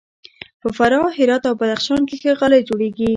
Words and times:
په 0.61 0.67
فراه، 0.77 1.15
هرات 1.17 1.43
او 1.49 1.55
بدخشان 1.61 2.01
کې 2.07 2.15
ښه 2.21 2.31
غالۍ 2.39 2.61
جوړیږي. 2.69 3.09